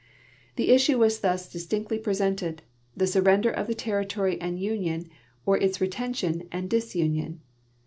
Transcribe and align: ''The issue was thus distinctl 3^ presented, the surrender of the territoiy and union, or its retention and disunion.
''The 0.55 0.71
issue 0.71 0.97
was 0.97 1.19
thus 1.19 1.47
distinctl 1.47 1.89
3^ 1.89 2.01
presented, 2.01 2.63
the 2.97 3.05
surrender 3.05 3.51
of 3.51 3.67
the 3.67 3.75
territoiy 3.75 4.39
and 4.41 4.59
union, 4.59 5.07
or 5.45 5.59
its 5.59 5.79
retention 5.79 6.47
and 6.51 6.67
disunion. 6.67 7.41